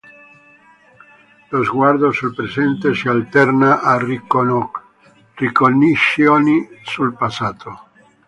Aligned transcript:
Lo 1.51 1.63
sguardo 1.63 2.09
sul 2.11 2.33
presente 2.33 2.95
si 2.95 3.07
alterna 3.07 3.81
a 3.81 3.99
ricognizioni 5.37 6.67
sul 6.83 7.13
passato. 7.13 7.79